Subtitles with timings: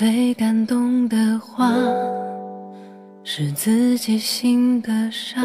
[0.00, 1.74] 最感动的话，
[3.22, 5.44] 是自己心的伤。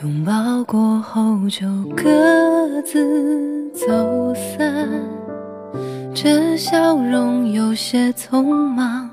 [0.00, 4.88] 拥抱过后就各自走散，
[6.14, 9.10] 这笑容有些匆忙，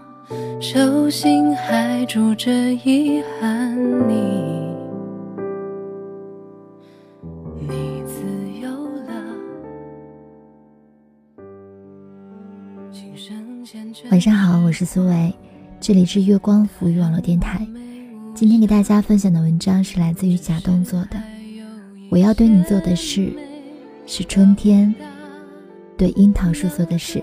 [0.59, 3.75] 手心还住着遗憾。
[4.07, 4.60] 你。
[14.71, 15.33] 我是苏维，
[15.81, 17.67] 这里是月光浮语网络电台。
[18.33, 21.21] 今天给大家分享的文章是来自于假动作的。
[22.09, 23.33] 我要对你做的事，
[24.07, 24.95] 是春天
[25.97, 27.21] 对樱桃树做的事。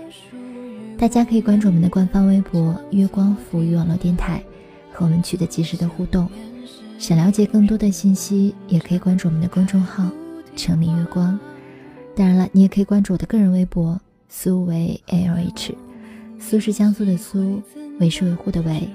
[0.95, 4.39] 大家可以关注我们的官方微博“月光浮语网络电台”，
[4.93, 6.29] 和我们取得及时的互动。
[6.99, 10.07] 想了解更多的信息，也可以关注我们的公众号
[10.55, 11.39] “城里月光”。
[12.15, 15.73] 当然了，你也可以关注我的个人微博“苏维 LH”。
[16.39, 17.61] 苏是江苏的苏，
[17.99, 18.89] 维是维护的维，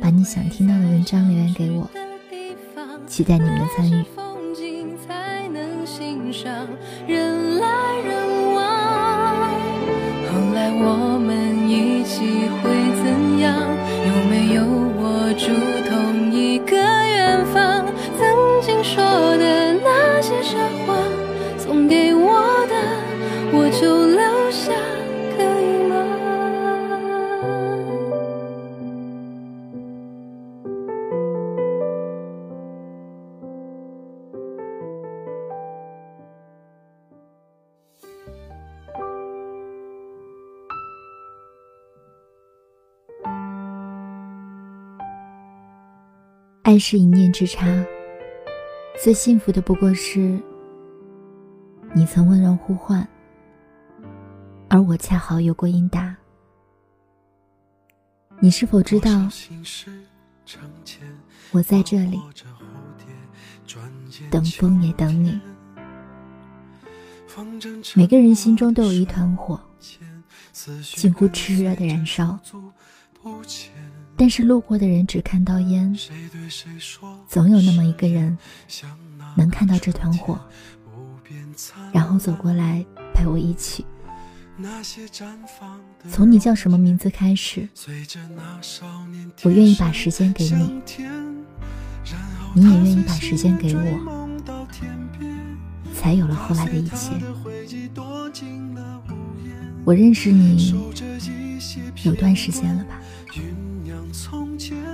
[0.00, 1.88] 把你想听到的文章留言给我，
[3.06, 4.04] 期待你们的参与。
[46.68, 47.64] 爱是一念之差，
[49.02, 50.38] 最幸福的不过是，
[51.94, 53.08] 你曾温柔呼唤，
[54.68, 56.14] 而我恰好有过应答。
[58.38, 59.26] 你是否知道，
[61.52, 62.20] 我在这里，
[64.30, 65.40] 等风也等你。
[67.94, 69.58] 每个人心中都有一团火，
[70.52, 72.38] 近乎炽热的燃烧。
[74.18, 75.96] 但是路过的人只看到烟，
[77.28, 78.36] 总有那么一个人
[79.36, 80.36] 能看到这团火，
[81.92, 82.84] 然后走过来
[83.14, 83.86] 陪我一起。
[86.10, 87.68] 从你叫什么名字开始，
[89.44, 90.82] 我愿意把时间给你，
[92.56, 94.28] 你也愿意把时间给我，
[95.94, 97.12] 才有了后来的一切。
[99.84, 100.74] 我认识你
[102.02, 103.00] 有段时间了吧？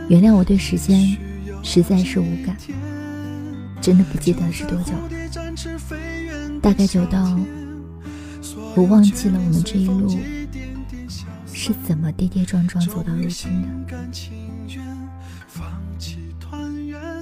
[0.08, 1.16] 原谅我对时间
[1.62, 2.56] 实在是无感，
[3.80, 4.92] 真的不记得是多久，
[6.60, 7.38] 大概久到
[8.76, 10.18] 我忘记了我们这一路
[11.52, 13.50] 是怎么跌跌撞撞走到如今
[13.86, 13.96] 的。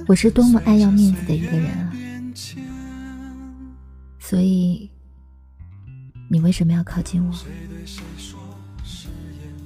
[0.07, 1.93] 我是多么爱要面子的一个人啊！
[4.19, 4.89] 所以
[6.29, 7.33] 你为什么要靠近我？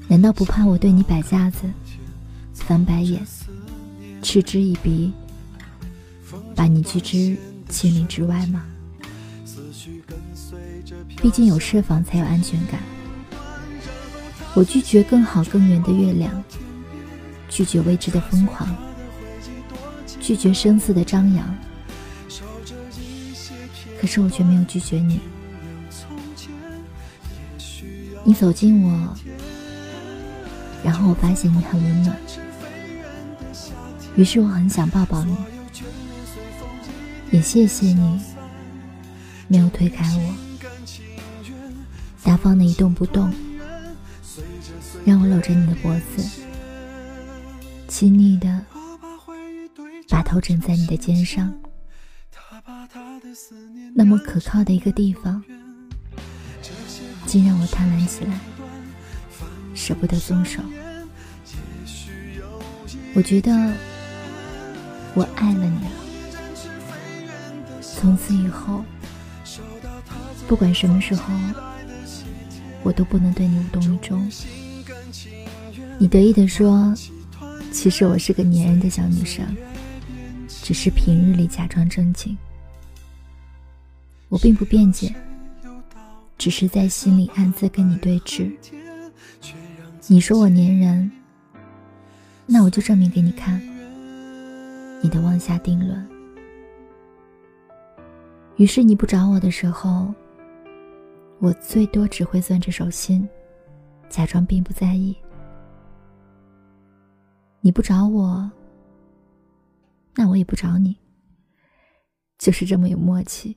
[0.07, 1.61] 难道不怕我对你摆架子？
[2.67, 3.25] 翻白眼，
[4.21, 5.13] 嗤之以鼻，
[6.53, 7.37] 把你拒之
[7.69, 8.65] 千里之外吗？
[11.15, 12.81] 毕竟有设防才有安全感。
[14.53, 16.43] 我拒绝更好更圆的月亮，
[17.47, 18.67] 拒绝未知的疯狂，
[20.19, 21.55] 拒绝生死的张扬。
[23.97, 25.21] 可是我却没有拒绝你。
[28.25, 29.15] 你走近我，
[30.83, 32.17] 然后我发现你很温暖。
[34.17, 35.37] 于是我很想抱抱你，
[37.29, 38.19] 也谢谢你
[39.47, 40.35] 没有推开我，
[42.23, 43.31] 大方的一动不动，
[45.05, 46.43] 让我搂着你的脖子，
[47.87, 48.65] 亲昵的
[50.09, 51.53] 把头枕在你的肩上，
[53.93, 55.43] 那么可靠的一个地方，
[57.27, 58.39] 竟让我贪婪起来，
[59.75, 60.59] 舍不得松手。
[63.13, 63.73] 我觉得。
[65.17, 65.79] 我爱了你，
[67.81, 68.85] 从此以后，
[70.47, 71.33] 不管什么时候，
[72.83, 74.29] 我都不能对你无动于衷。
[75.97, 76.95] 你得意的说
[77.73, 79.43] ：“其实我是个粘人的小女生，
[80.47, 82.37] 只是平日里假装正经。”
[84.29, 85.11] 我并不辩解，
[86.37, 88.51] 只是在心里暗自跟你对峙。
[90.05, 91.11] 你说我粘人，
[92.45, 93.59] 那我就证明给你看。
[95.07, 96.05] 你的妄下定论。
[98.57, 100.13] 于是你不找我的时候，
[101.39, 103.25] 我最多只会攥着手心，
[104.09, 105.15] 假装并不在意。
[107.61, 108.51] 你不找我，
[110.13, 110.93] 那我也不找你，
[112.37, 113.55] 就是这么有默契。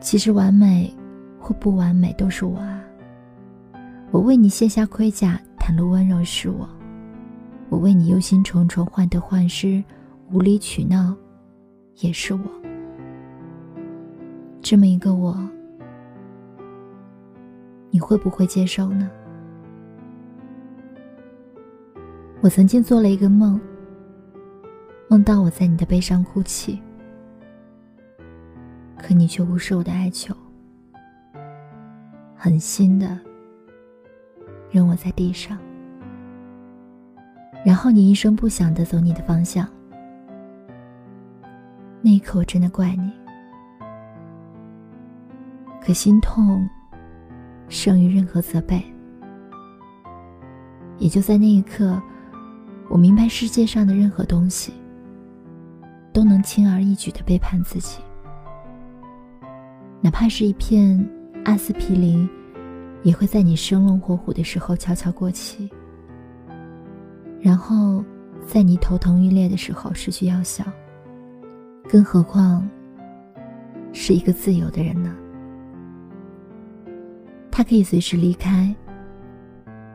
[0.00, 0.90] 其实完美
[1.38, 2.82] 或不完美都是我啊。
[4.12, 6.66] 我为你卸下盔甲，袒露温柔是我；
[7.72, 9.82] 我为你忧心忡忡，患得患失，
[10.30, 11.16] 无理取闹，
[12.00, 12.40] 也是我。
[14.60, 15.34] 这么一个我，
[17.90, 19.10] 你会不会接受呢？
[22.42, 23.58] 我曾经做了一个梦，
[25.08, 26.78] 梦到我在你的背上哭泣，
[28.98, 30.36] 可你却无视我的哀求，
[32.36, 33.18] 狠心的
[34.70, 35.58] 扔我在地上，
[37.64, 39.68] 然后你一声不响的走你的方向。
[42.00, 43.12] 那一刻，我真的怪你。
[45.80, 46.68] 可心痛
[47.68, 48.82] 胜于任何责备。
[50.98, 52.00] 也就在那一刻，
[52.88, 54.72] 我明白世界上的任何东西
[56.12, 58.00] 都能轻而易举的背叛自己，
[60.00, 61.04] 哪怕是一片
[61.44, 62.28] 阿司匹林，
[63.02, 65.68] 也会在你生龙活虎的时候悄悄过期，
[67.42, 68.02] 然后
[68.46, 70.64] 在你头疼欲裂的时候失去药效。
[71.88, 72.66] 更何况
[73.92, 75.14] 是一个自由的人呢？
[77.50, 78.74] 他可以随时离开，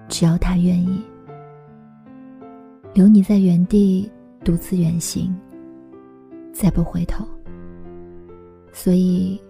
[0.09, 1.01] 只要他愿意，
[2.94, 4.11] 留你在原地
[4.44, 5.33] 独自远行，
[6.53, 7.25] 再不回头。
[8.71, 9.41] 所以，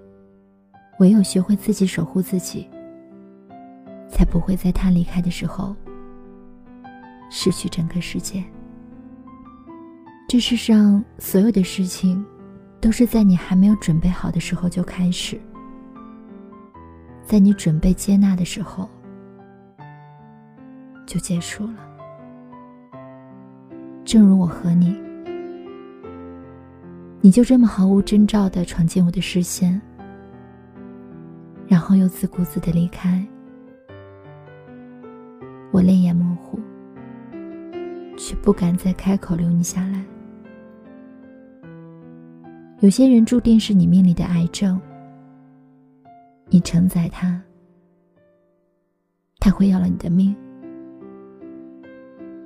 [1.00, 2.66] 唯有学会自己守护自己，
[4.08, 5.76] 才不会在他离开的时候
[7.30, 8.44] 失去整个世界。
[10.28, 12.26] 这世上所有的事情，
[12.82, 15.40] 都是在你还没有准备好的时候就开始。
[17.24, 18.90] 在你准备接纳的时候，
[21.06, 21.76] 就结束了。
[24.06, 24.98] 正如我和你，
[27.20, 29.82] 你就这么毫无征兆的闯进我的视线，
[31.68, 33.26] 然后又自顾自的离开。
[35.72, 36.27] 我泪眼模，
[38.48, 40.06] 不敢再开口留你下来。
[42.80, 44.80] 有些人注定是你命里的癌症。
[46.48, 47.42] 你承载他，
[49.38, 50.34] 他会要了你的命；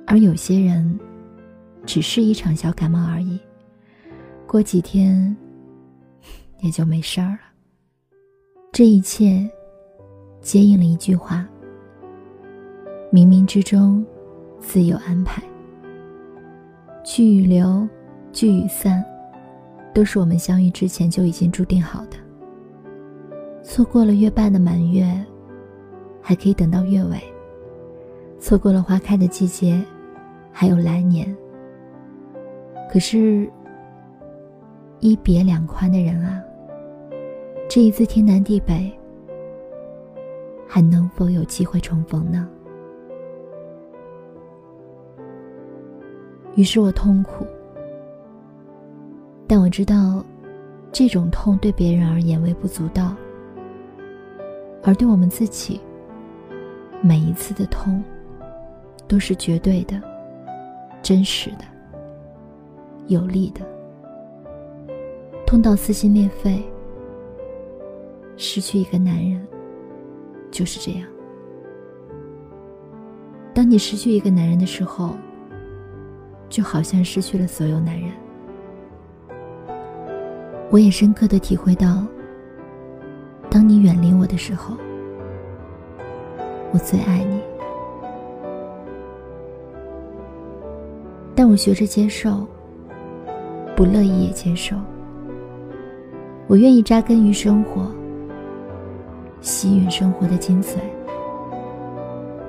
[0.04, 0.98] 而有些人，
[1.86, 3.38] 只是一场小感冒而已，
[4.44, 5.36] 过几天
[6.62, 7.42] 也就没事儿了。
[8.72, 9.48] 这一切，
[10.40, 11.46] 接应了一句话：
[13.12, 14.04] 冥冥之中，
[14.58, 15.40] 自有安排。
[17.04, 17.86] 聚与留，
[18.32, 19.04] 聚与散，
[19.92, 22.16] 都是我们相遇之前就已经注定好的。
[23.62, 25.04] 错过了月半的满月，
[26.20, 27.18] 还可以等到月尾；
[28.38, 29.82] 错过了花开的季节，
[30.52, 31.36] 还有来年。
[32.88, 33.50] 可是，
[35.00, 36.40] 一别两宽的人啊，
[37.68, 38.92] 这一次天南地北，
[40.68, 42.48] 还能否有机会重逢呢？
[46.54, 47.46] 于是我痛苦，
[49.46, 50.22] 但我知道，
[50.92, 53.14] 这种痛对别人而言微不足道。
[54.82, 55.80] 而对我们自己，
[57.00, 58.02] 每一次的痛，
[59.08, 60.00] 都是绝对的、
[61.02, 61.64] 真实的、
[63.06, 63.60] 有力的。
[65.46, 66.62] 痛到撕心裂肺，
[68.36, 69.46] 失去一个男人，
[70.50, 71.08] 就是这样。
[73.54, 75.14] 当你失去一个男人的时候，
[76.52, 78.10] 就好像失去了所有男人。
[80.70, 82.04] 我也深刻的体会到。
[83.48, 84.76] 当你远离我的时候，
[86.70, 87.40] 我最爱你。
[91.34, 92.46] 但我学着接受，
[93.74, 94.76] 不乐意也接受。
[96.46, 97.90] 我愿意扎根于生活，
[99.40, 100.76] 吸吮生活的精髓，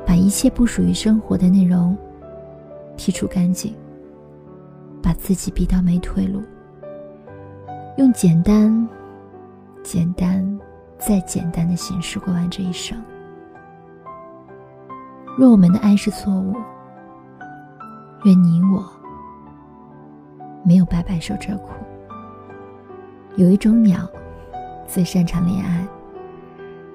[0.05, 1.97] 把一切不属于生活的内容
[2.97, 3.73] 剔除干净，
[5.03, 6.41] 把自己逼到没退路，
[7.97, 8.89] 用简单，
[9.83, 10.59] 简单。
[11.05, 12.97] 再简单的形式过完这一生。
[15.37, 16.55] 若我们的爱是错误，
[18.23, 18.89] 愿你我
[20.63, 21.71] 没有白白受这苦。
[23.35, 24.07] 有一种鸟，
[24.87, 25.85] 最擅长恋爱，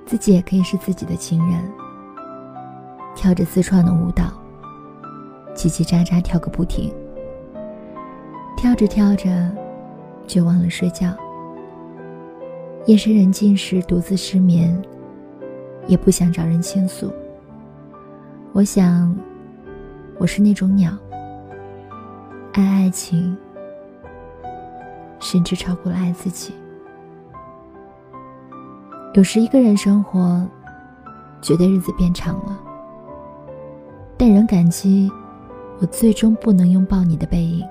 [0.06, 1.62] 自己也可以是自己的情人，
[3.14, 4.32] 跳着自创的舞蹈，
[5.54, 6.90] 叽叽喳喳跳个不停，
[8.58, 9.48] 跳着跳着
[10.26, 11.16] 就忘了睡觉。
[12.86, 14.76] 夜深人静时，独自失眠，
[15.86, 17.08] 也不想找人倾诉。
[18.52, 19.16] 我想，
[20.18, 20.90] 我是那种鸟，
[22.52, 23.36] 爱爱情，
[25.20, 26.52] 甚至超过了爱自己。
[29.14, 30.44] 有时一个人生活，
[31.40, 32.58] 觉得日子变长了，
[34.16, 35.08] 但仍感激
[35.78, 37.64] 我最终不能拥抱你的背影，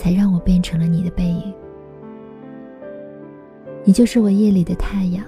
[0.00, 1.52] 才让我变成了你的背影。
[3.84, 5.22] 你就是我夜里的太阳，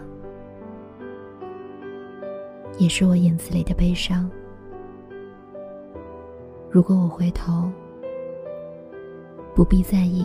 [2.79, 4.31] 也是我影子里的悲伤。
[6.71, 7.71] 如果我回头，
[9.55, 10.25] 不必在意。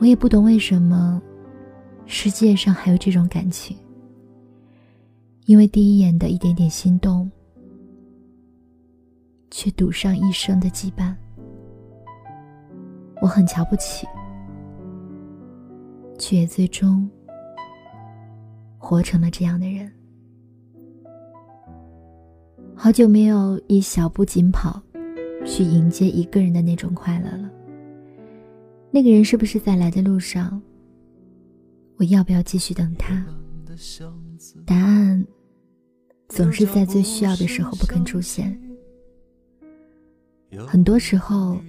[0.00, 1.22] 我也不懂为什么。
[2.06, 3.76] 世界上还有这种感情，
[5.46, 7.30] 因为第一眼的一点点心动，
[9.52, 11.14] 却赌上一生的羁绊。
[13.20, 14.06] 我很瞧不起，
[16.18, 17.08] 却最终
[18.78, 19.92] 活成了这样的人。
[22.74, 24.82] 好久没有以小步紧跑
[25.44, 27.50] 去迎接一个人的那种快乐了。
[28.90, 30.60] 那个人是不是在来的路上？
[31.96, 33.22] 我要不要继续等他？
[34.64, 35.26] 答案
[36.28, 38.58] 总是在最需要的时候不肯出现。
[40.66, 41.60] 很多时候，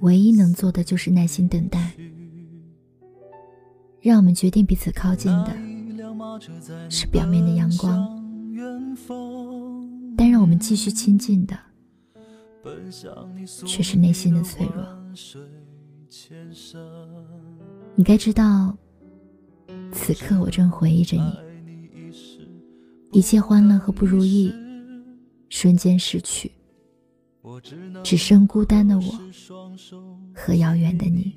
[0.00, 1.92] 唯一能做的就是耐心等待。
[4.00, 5.56] 让我们决定彼此靠近的，
[6.88, 7.98] 是表面的阳光；
[10.16, 11.58] 但让我们继续亲近的，
[13.66, 14.86] 却是内心的脆弱。
[17.94, 18.76] 你该知道。
[19.92, 21.32] 此刻我正回忆着你，
[23.12, 24.52] 一切欢乐和不如意
[25.48, 26.52] 瞬间逝去，
[28.02, 29.20] 只剩孤单的我
[30.34, 31.34] 和遥远的你。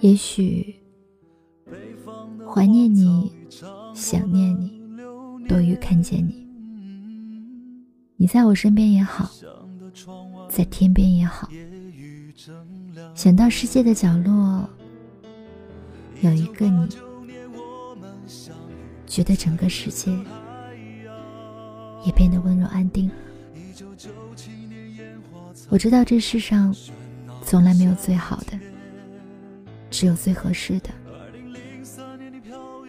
[0.00, 0.74] 也许
[2.48, 3.32] 怀念你、
[3.94, 4.80] 想念你，
[5.46, 6.48] 多于看见你。
[8.16, 9.30] 你在我身边也好，
[10.48, 11.48] 在天边也好，
[13.14, 14.68] 想到世界的角落。
[16.22, 16.88] 有一个你，
[19.06, 20.10] 觉得整个世界
[22.04, 23.14] 也变得温柔安定了。
[25.68, 26.74] 我知道这世上
[27.42, 28.58] 从来没有最好的，
[29.90, 30.90] 只有最合适的。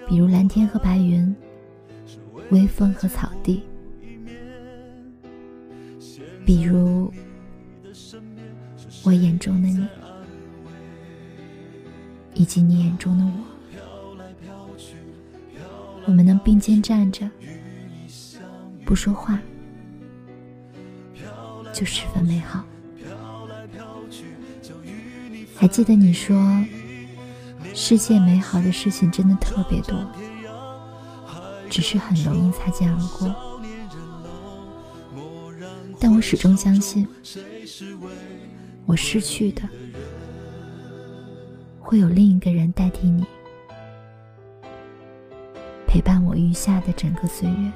[0.07, 1.35] 比如蓝天和白云，
[2.49, 3.63] 微风和草地。
[6.45, 7.11] 比如
[9.03, 9.87] 我眼中的你。
[12.33, 13.31] 以及你眼中的我，
[16.05, 17.29] 我们能并肩站着，
[18.85, 19.37] 不说话，
[21.81, 22.63] 就十分美好。
[25.55, 26.37] 还记得你说，
[27.73, 29.97] 世界美好的事情真的特别多，
[31.71, 33.35] 只是很容易擦肩而过。
[35.99, 37.07] 但我始终相信，
[38.85, 39.63] 我失去的。
[41.79, 43.25] 会有另一个人代替你，
[45.87, 47.71] 陪伴我余下的整个岁月。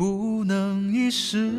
[0.00, 1.52] 不能一世。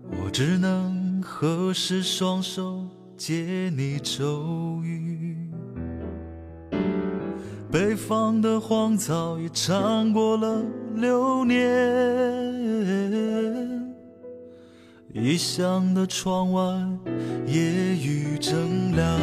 [0.00, 5.36] 我只能合十双手，借你咒语。
[7.70, 11.60] 北方的荒草已尝过了流年，
[15.12, 16.62] 异乡的窗外，
[17.46, 19.20] 夜雨正凉。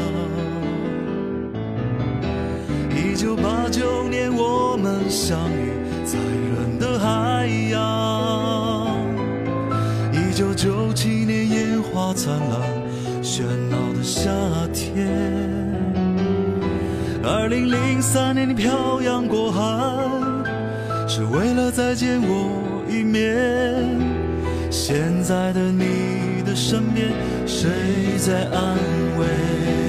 [3.23, 5.71] 一九八九年，我们相遇
[6.03, 8.97] 在人的海洋。
[10.11, 12.59] 一九九七年，烟花灿烂，
[13.23, 14.29] 喧闹的夏
[14.73, 15.07] 天。
[17.23, 19.61] 二零零三年，你漂洋过海，
[21.07, 23.23] 是为了再见我一面。
[24.69, 27.07] 现在的你的身边，
[27.47, 27.69] 谁
[28.17, 28.75] 在安
[29.17, 29.82] 慰？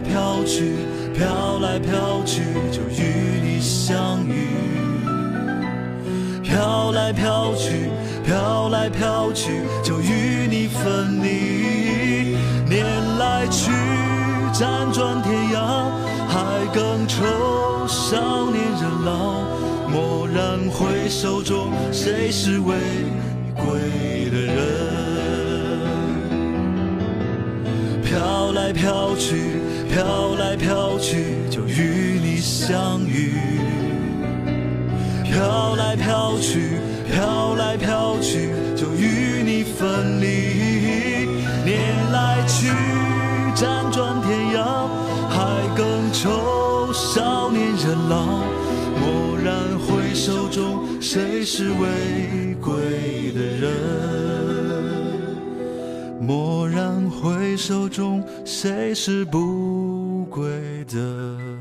[0.00, 0.74] 飘去，
[1.14, 2.42] 飘来飘去，
[2.72, 4.48] 就与你相遇。
[6.42, 7.90] 飘来飘去，
[8.24, 12.36] 飘来飘去，就与你分离。
[12.68, 12.84] 年
[13.18, 13.70] 来去，
[14.52, 15.90] 辗转天涯。
[16.72, 17.24] 更愁，
[17.88, 19.42] 少年人老，
[19.92, 22.76] 蓦然回首中，谁是未
[23.56, 24.54] 归的人？
[28.04, 29.59] 飘来飘去，
[29.92, 33.34] 飘来飘去，就与你相遇。
[35.24, 36.78] 飘来飘去，
[37.10, 41.26] 飘来飘去，就与你分离。
[41.64, 42.68] 年来去，
[43.56, 44.88] 辗转天涯，
[45.28, 48.44] 还更愁，少年人老。
[49.02, 53.72] 蓦然回首中，谁是未归的人？
[56.26, 59.40] 蓦然回首中，谁是不
[60.30, 61.59] 归的？